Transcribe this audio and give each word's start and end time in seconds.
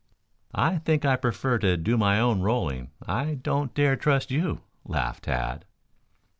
"I 0.55 0.79
think 0.79 1.05
I 1.05 1.15
prefer 1.15 1.59
to 1.59 1.77
do 1.77 1.95
my 1.95 2.19
own 2.19 2.41
rolling. 2.41 2.89
I 3.07 3.35
don't 3.35 3.71
dare 3.75 3.95
trust 3.95 4.31
you," 4.31 4.61
laughed 4.83 5.25
Tad. 5.25 5.63